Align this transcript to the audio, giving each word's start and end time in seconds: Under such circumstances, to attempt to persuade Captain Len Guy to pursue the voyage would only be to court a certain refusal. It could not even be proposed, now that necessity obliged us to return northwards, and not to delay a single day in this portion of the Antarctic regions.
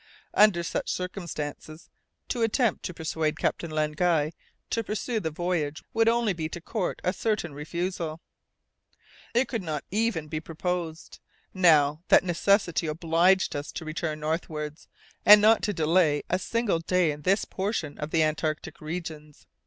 Under 0.33 0.63
such 0.63 0.89
circumstances, 0.91 1.91
to 2.27 2.41
attempt 2.41 2.81
to 2.85 2.91
persuade 2.95 3.37
Captain 3.37 3.69
Len 3.69 3.91
Guy 3.91 4.33
to 4.71 4.83
pursue 4.83 5.19
the 5.19 5.29
voyage 5.29 5.83
would 5.93 6.09
only 6.09 6.33
be 6.33 6.49
to 6.49 6.59
court 6.59 6.99
a 7.03 7.13
certain 7.13 7.53
refusal. 7.53 8.19
It 9.35 9.47
could 9.47 9.61
not 9.61 9.83
even 9.91 10.27
be 10.27 10.39
proposed, 10.39 11.19
now 11.53 12.01
that 12.07 12.23
necessity 12.23 12.87
obliged 12.87 13.55
us 13.55 13.71
to 13.73 13.85
return 13.85 14.19
northwards, 14.21 14.87
and 15.23 15.39
not 15.39 15.61
to 15.65 15.71
delay 15.71 16.23
a 16.31 16.39
single 16.39 16.79
day 16.79 17.11
in 17.11 17.21
this 17.21 17.45
portion 17.45 17.99
of 17.99 18.09
the 18.09 18.23
Antarctic 18.23 18.81
regions. 18.81 19.45